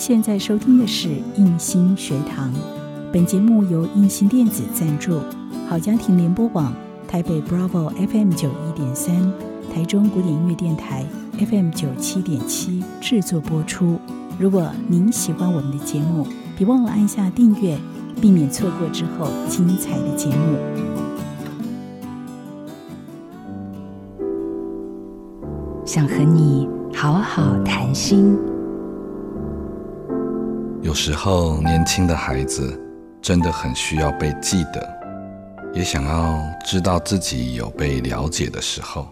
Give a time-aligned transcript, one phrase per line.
[0.00, 2.50] 现在收听的是印心学堂，
[3.12, 5.20] 本节目由印心电子赞助，
[5.68, 6.72] 好家庭联播网
[7.06, 9.30] 台北 Bravo FM 九一点三，
[9.70, 11.04] 台中古典音乐电台
[11.38, 14.00] FM 九七点七制作播出。
[14.38, 16.26] 如果您喜欢我们的节目，
[16.56, 17.78] 别忘了按下订阅，
[18.22, 20.56] 避免错过之后精彩的节目。
[25.84, 28.34] 想和你好好谈心。
[30.82, 32.80] 有时候，年轻的孩子
[33.20, 35.00] 真的很需要被记得，
[35.74, 39.06] 也想要知道自己有被了解的时候。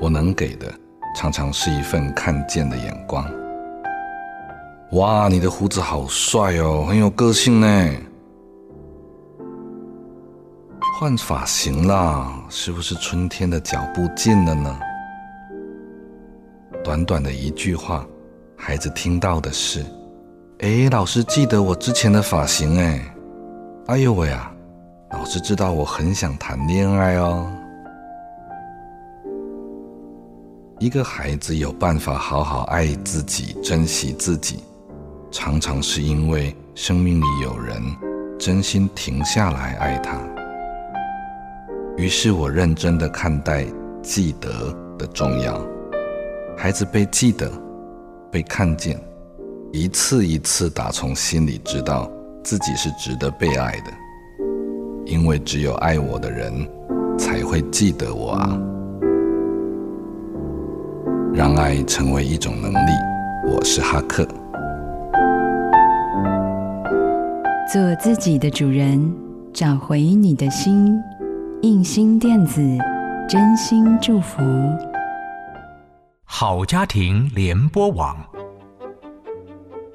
[0.00, 0.72] 我能给的，
[1.16, 3.28] 常常是一份看见的眼光。
[4.92, 7.92] 哇，你的胡子好帅哦，很有个性呢。
[11.00, 14.78] 换发型啦，是不是春天的脚步近了呢？
[16.84, 18.06] 短短的一句话，
[18.56, 19.84] 孩子听到的是
[20.60, 23.00] ：“哎，老师记得我之前的发型哎。”
[23.86, 24.52] 哎呦喂啊，
[25.12, 27.46] 老师知道我很想谈恋爱哦。
[30.80, 34.64] 一个孩子有办法好好爱自己、珍惜自己。
[35.30, 37.80] 常常是因为生命里有人
[38.36, 40.18] 真心停下来爱他，
[41.96, 43.64] 于是我认真的看待
[44.02, 45.60] 记得的重要。
[46.56, 47.48] 孩子被记得、
[48.30, 49.00] 被看见，
[49.70, 52.10] 一次一次打从心里知道
[52.42, 53.92] 自己是值得被爱的，
[55.04, 56.52] 因为只有爱我的人
[57.18, 58.58] 才会记得我啊！
[61.34, 62.90] 让爱成为一种能力。
[63.50, 64.26] 我是哈克。
[67.70, 69.14] 做自己的主人，
[69.52, 70.98] 找回你的心。
[71.60, 72.62] 印心电子，
[73.28, 74.40] 真心祝福。
[76.24, 78.16] 好家庭联播网，